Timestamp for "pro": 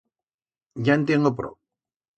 1.35-1.57